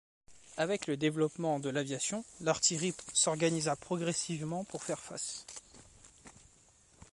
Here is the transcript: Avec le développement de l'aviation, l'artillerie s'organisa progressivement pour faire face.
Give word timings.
Avec 0.57 0.87
le 0.87 0.97
développement 0.97 1.59
de 1.59 1.69
l'aviation, 1.69 2.25
l'artillerie 2.39 2.95
s'organisa 3.13 3.75
progressivement 3.75 4.63
pour 4.63 4.83
faire 4.83 4.97
face. 4.97 5.45